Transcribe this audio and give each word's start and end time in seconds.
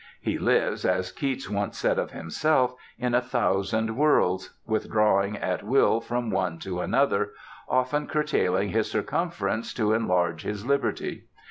He 0.19 0.39
lives, 0.39 0.83
as 0.83 1.11
Keats 1.11 1.47
once 1.47 1.77
said 1.77 1.99
of 1.99 2.09
himself, 2.09 2.73
"in 2.97 3.13
a 3.13 3.21
thousand 3.21 3.95
worlds," 3.95 4.51
withdrawing 4.65 5.37
at 5.37 5.61
will 5.61 6.01
from 6.01 6.31
one 6.31 6.57
to 6.57 6.79
another, 6.81 7.33
often 7.69 8.07
curtailing 8.07 8.69
his 8.69 8.89
circumference 8.89 9.75
to 9.75 9.93
enlarge 9.93 10.41
his 10.41 10.65
liberty. 10.65 11.25